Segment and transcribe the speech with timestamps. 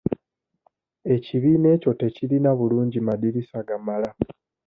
[1.15, 4.09] Ekibiina ekyo tekirina bulungi madirisa gamala.